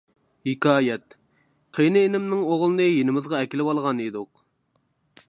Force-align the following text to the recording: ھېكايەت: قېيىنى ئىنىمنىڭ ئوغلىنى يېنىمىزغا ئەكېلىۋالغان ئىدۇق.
ھېكايەت: 0.47 1.13
قېيىنى 1.79 2.03
ئىنىمنىڭ 2.07 2.41
ئوغلىنى 2.47 2.87
يېنىمىزغا 2.89 3.43
ئەكېلىۋالغان 3.43 4.03
ئىدۇق. 4.07 4.45